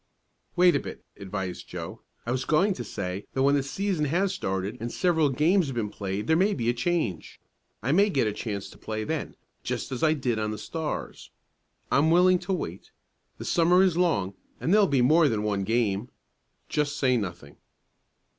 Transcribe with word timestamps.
"Wait 0.55 0.75
a 0.75 0.79
bit," 0.79 1.05
advised 1.17 1.67
Joe. 1.67 2.01
"I 2.25 2.31
was 2.31 2.43
going 2.43 2.73
to 2.73 2.83
say 2.83 3.23
that 3.33 3.43
when 3.43 3.53
the 3.53 3.61
season 3.61 4.05
has 4.05 4.33
started 4.33 4.75
and 4.79 4.91
several 4.91 5.29
games 5.29 5.67
have 5.67 5.75
been 5.75 5.91
played 5.91 6.25
there 6.25 6.35
may 6.35 6.55
be 6.55 6.69
a 6.71 6.73
change. 6.73 7.39
I 7.83 7.91
may 7.91 8.09
get 8.09 8.25
a 8.25 8.33
chance 8.33 8.67
to 8.71 8.79
play 8.79 9.03
then, 9.03 9.35
just 9.61 9.91
as 9.91 10.01
I 10.01 10.13
did 10.13 10.39
on 10.39 10.49
the 10.49 10.57
Stars. 10.57 11.29
I'm 11.91 12.09
willing 12.09 12.39
to 12.39 12.51
wait. 12.51 12.89
The 13.37 13.45
Summer 13.45 13.83
is 13.83 13.95
long, 13.95 14.33
and 14.59 14.73
there'll 14.73 14.87
be 14.87 15.03
more 15.03 15.29
than 15.29 15.43
one 15.43 15.63
game. 15.63 16.09
Just 16.67 16.97
say 16.97 17.15
nothing." 17.15 17.57